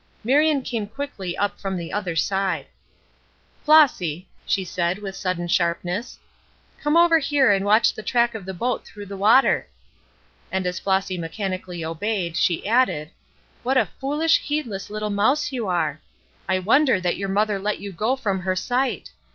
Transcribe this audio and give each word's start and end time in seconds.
Marion 0.23 0.63
came 0.63 0.87
quickly 0.87 1.37
up 1.37 1.59
from 1.59 1.77
the 1.77 1.93
other 1.93 2.15
side. 2.15 2.65
"Flossy," 3.63 4.27
she 4.47 4.63
said, 4.65 4.97
with 4.97 5.15
sudden 5.15 5.47
sharpness, 5.47 6.17
"come 6.81 6.97
over 6.97 7.19
here 7.19 7.51
and 7.51 7.63
watch 7.65 7.93
the 7.93 8.01
track 8.01 8.33
of 8.33 8.43
the 8.43 8.53
boat 8.55 8.83
through 8.83 9.05
the 9.05 9.15
water." 9.15 9.67
And 10.51 10.65
as 10.65 10.79
Flossy 10.79 11.19
mechanically 11.19 11.85
obeyed, 11.85 12.35
she 12.35 12.65
added: 12.67 13.11
"What 13.61 13.77
a 13.77 13.89
foolish, 13.99 14.39
heedless 14.39 14.89
little 14.89 15.11
mouse 15.11 15.51
you 15.51 15.67
are! 15.67 16.01
I 16.49 16.57
wonder 16.57 16.99
that 16.99 17.17
your 17.17 17.29
mother 17.29 17.59
let 17.59 17.77
you 17.79 17.91
go 17.91 18.15
from 18.15 18.39
her 18.39 18.55
sight. 18.55 19.11